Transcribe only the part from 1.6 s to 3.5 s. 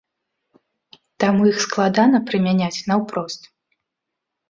складана прымяняць наўпрост.